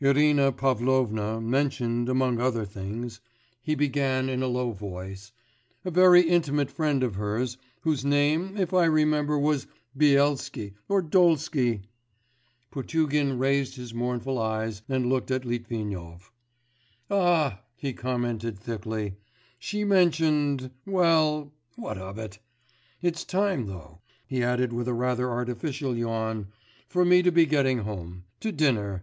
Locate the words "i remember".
8.72-9.36